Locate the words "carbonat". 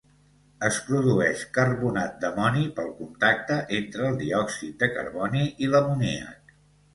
1.57-2.15